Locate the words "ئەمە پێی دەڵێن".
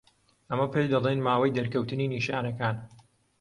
0.49-1.19